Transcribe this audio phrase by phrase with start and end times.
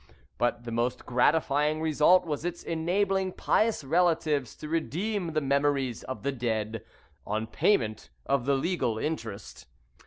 [0.39, 6.23] But the most gratifying result was its enabling pious relatives to redeem the memories of
[6.23, 6.83] the dead,
[7.23, 9.67] on payment of the legal interest.